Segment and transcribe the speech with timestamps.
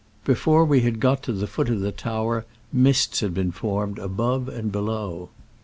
[0.25, 4.49] Before we had got to the foot of the Tower mists had been formed above
[4.49, 5.29] and below.